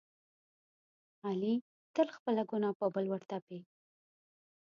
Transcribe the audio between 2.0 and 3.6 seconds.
خپله ګناه په بل ورتپي.